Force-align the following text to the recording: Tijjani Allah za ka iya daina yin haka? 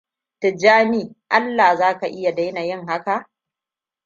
Tijjani 0.39 1.15
Allah 1.29 1.75
za 1.75 1.97
ka 1.99 2.07
iya 2.07 2.31
daina 2.35 2.61
yin 2.61 2.85
haka? 2.87 3.29